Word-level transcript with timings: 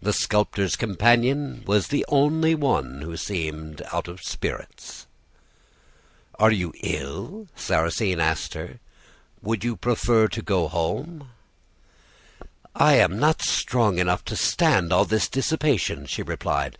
The 0.00 0.14
sculptor's 0.14 0.74
companion 0.74 1.62
was 1.66 1.88
the 1.88 2.06
only 2.08 2.54
one 2.54 3.02
who 3.02 3.14
seemed 3.18 3.82
out 3.92 4.08
of 4.08 4.22
spirits. 4.22 5.06
"'Are 6.38 6.50
you 6.50 6.72
ill?' 6.82 7.48
Sarrasine 7.56 8.18
asked 8.18 8.54
her. 8.54 8.80
'Would 9.42 9.64
you 9.64 9.76
prefer 9.76 10.28
to 10.28 10.40
go 10.40 10.68
home?' 10.68 11.28
"'I 12.74 12.94
am 12.94 13.18
not 13.18 13.42
strong 13.42 13.98
enough 13.98 14.24
to 14.24 14.34
stand 14.36 14.94
all 14.94 15.04
this 15.04 15.28
dissipation,' 15.28 16.06
she 16.06 16.22
replied. 16.22 16.78